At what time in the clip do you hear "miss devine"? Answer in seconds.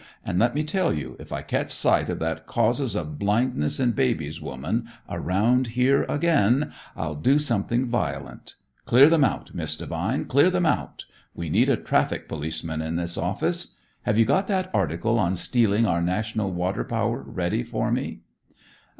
9.53-10.25